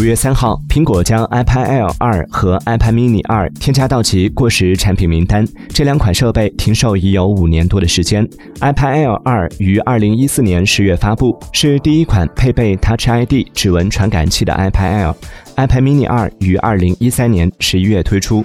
[0.00, 8.26] 五月三号苹果将 ipad air 二和 ipad mini 二添加到其过时产品名单这两款设备停售已有五年多的时间。
[8.60, 15.14] ipad air 二于二零一四年十月发布是第一款配备 touch id 指纹传感器的 ipad air
[15.56, 18.42] ipad mini 二于二零一三年十一月推出。